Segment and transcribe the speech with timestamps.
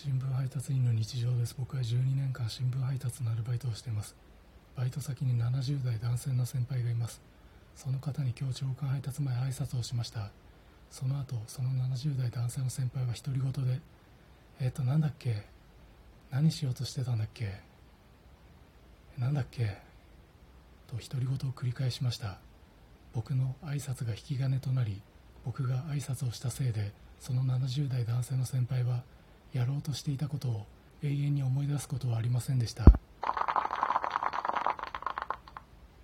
[0.00, 1.56] 新聞配達員の日常です。
[1.58, 4.14] 僕は12年間新聞配達のアルバイトをしています。
[4.76, 7.20] バイト先に70代男性の先輩がいます。
[7.74, 10.30] その方に今日長官配達前挨拶をしました。
[10.92, 13.80] その後その70代男性の先輩は独り言で
[14.60, 15.42] えっ、ー、となんだっけ？
[16.30, 17.54] 何しようとしてたんだっけ？
[19.18, 19.78] なんだっけ？
[20.86, 22.38] と独り言を繰り返しました。
[23.14, 25.02] 僕の挨拶が引き金となり
[25.44, 29.02] 僕が挨拶をしたせいでその70代男性の先輩は
[29.52, 30.66] やろうとしていたことを
[31.02, 32.84] 永遠に思い出すことはありませんでした。